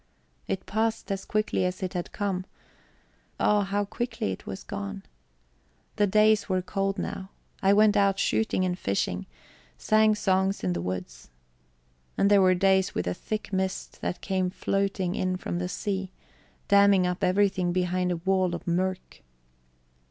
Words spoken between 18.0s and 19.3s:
a wall of murk.